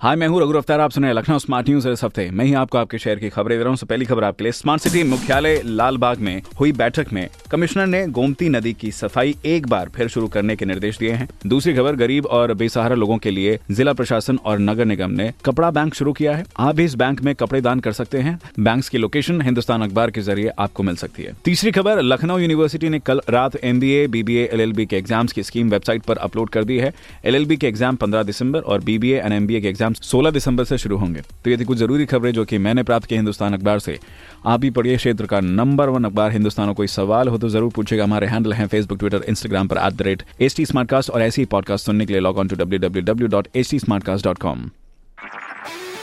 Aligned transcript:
हाय, 0.00 0.16
मैं 0.16 0.26
हूँ 0.28 0.40
रघु 0.40 0.52
अफ्तार 0.52 0.80
आप 0.80 0.90
सुने 0.90 1.12
लखनऊ 1.12 1.38
स्मार्ट 1.38 1.68
न्यूज़ 1.68 1.88
इस 1.88 2.02
हफ़्ते 2.04 2.28
मैं 2.30 2.44
ही 2.44 2.52
आपको 2.54 2.78
आपके 2.78 2.98
शहर 2.98 3.18
की 3.18 3.28
खबरें 3.28 3.56
दे 3.58 3.62
रहा 3.62 3.70
हूँ। 3.70 3.86
पहली 3.88 4.04
खबर 4.04 4.24
आपके 4.24 4.44
लिए। 4.44 4.52
स्मार्ट 4.52 4.82
सिटी 4.82 5.02
मुख्यालय 5.02 5.60
लाल 5.64 5.96
बाग 5.96 6.18
में 6.18 6.42
हुई 6.58 6.72
बैठक 6.72 7.12
में 7.12 7.28
कमिश्नर 7.50 7.86
ने 7.86 8.06
गोमती 8.08 8.48
नदी 8.48 8.72
की 8.72 8.90
सफ़ाई 8.92 9.34
एक 9.44 9.66
बार 9.66 9.88
फिर 9.88 10.08
शुरू 10.08 10.28
करने 10.28 10.56
के 10.56 10.64
निर्देश 10.64 10.98
दिए 10.98 11.12
हैं। 11.12 11.28
दूसरी 11.46 11.74
खबर, 11.74 11.96
गरीब 11.96 12.26
और 12.26 12.52
बेसहारा 12.54 12.94
लोगों 12.94 13.16
के 13.18 13.30
लिए 13.30 13.58
जिला 13.70 13.92
प्रशासन 13.92 14.36
और 14.36 14.58
नगर 14.58 14.84
निगम 14.84 15.10
ने 15.12 15.32
कपड़ा 15.44 15.70
बैंक 15.70 15.94
शुरू 15.94 16.12
किया 16.12 16.36
है। 16.36 16.44
आप 16.58 16.74
भी 16.74 16.84
इस 16.84 16.94
बैंक 16.94 17.22
में 17.22 17.34
कपड़े 17.34 17.60
दान 17.60 17.80
कर 17.80 17.92
सकते 17.92 18.18
हैं। 18.18 18.38
बैंक 18.60 18.84
की 18.84 18.98
लोकेशन 18.98 19.40
हिंदुस्तान 19.42 19.82
अखबार 19.82 20.10
के 20.10 20.20
ज़रिए 20.20 20.52
आपको 20.58 20.82
मिल 20.82 20.96
सकती 20.96 21.22
है। 21.22 21.34
तीसरी 21.44 21.70
खबर, 21.70 22.02
लखनऊ 22.02 22.38
यूनिवर्सिटी 22.38 22.88
ने 22.88 22.98
कल 22.98 23.20
रात 23.30 23.56
एमबीए 23.64 24.06
बीबीए, 24.08 24.44
एलएलबी 24.44 24.86
के 24.86 24.96
एग्ज़ाम्स 24.96 25.32
की 25.32 25.42
स्कीम 25.42 25.70
वेबसाइट 25.70 26.02
पर 26.02 26.16
अपलोड 26.18 26.50
कर 26.50 26.64
दी 26.64 26.78
है। 26.78 26.92
एलएलबी 27.24 27.56
के 27.56 27.68
एग्ज़ाम 27.68 27.96
15 27.96 28.22
दिसंबर 28.24 28.60
और 28.60 28.80
बीबीए 28.82 29.18
एंड 29.18 29.32
एमबीए 29.32 29.60
के 29.60 29.68
एग्ज़ाम 29.68 29.84
16 29.92 30.30
दिसंबर 30.30 30.64
से 30.64 30.78
शुरू 30.78 30.96
होंगे। 30.96 31.20
तो 31.44 31.50
ये 31.50 31.56
थी 31.56 31.64
कुछ 31.64 31.78
ज़रूरी 31.78 32.06
खबरें 32.06 32.32
जो 32.32 32.44
कि 32.44 32.58
मैंने 32.58 32.82
प्राप्त 32.82 33.06
की 33.06 33.14
हिंदुस्तान 33.14 33.54
अखबार 33.54 33.78
से। 33.78 33.98
आप 34.46 34.60
भी 34.60 34.70
पढ़िए 34.70 34.96
क्षेत्र 34.96 35.26
का 35.26 35.40
नंबर 35.40 35.88
वन 35.88 36.04
अखबार। 36.04 36.30
हिंदुस्तान 36.32 36.72
कोई 36.72 36.86
सवाल 36.86 37.28
हो 37.28 37.38
तो 37.38 37.48
ज़रूर 37.48 37.70
पूछेगा 37.76 38.04
हमारे 38.04 38.26
हैंडल 38.26 38.52
हैं 38.52 38.66
फेसबुक 38.66 38.98
ट्विटर 38.98 39.24
इंस्टाग्राम 39.28 39.68
पर 39.68 39.76
at 39.86 39.92
the 39.92 40.02
rate 40.02 40.22
H 40.40 40.56
T 40.56 40.64
और 41.10 41.22
ऐसी 41.22 41.42
ही 41.42 41.46
पॉडकास्ट 41.46 41.86
सुनने 41.86 42.06
के 42.06 42.12
लिए 42.12 42.20
log 42.20 42.38
on 42.38 42.48
to 42.48 42.56
W 42.56 42.78
W 42.78 43.02
W 43.04 43.28
dot 43.28 43.48
H 43.56 43.70
T 43.70 43.78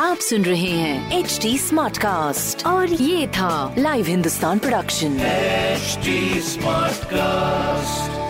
आप 0.00 0.16
सुन 0.16 0.44
रहे 0.44 0.70
हैं 0.70 1.18
एच 1.18 1.38
डी 1.42 1.56
स्मार्ट 1.58 1.98
कास्ट 1.98 2.66
और 2.66 2.92
ये 2.92 3.26
था 3.28 3.74
live 3.78 4.06
Hindustan 4.06 4.58
production 4.58 5.18
HD 5.78 6.40
Smartcast. 6.42 8.27